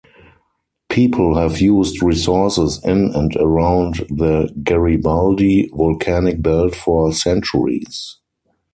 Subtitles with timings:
[0.89, 8.17] People have used resources in and around the Garibaldi Volcanic Belt for centuries.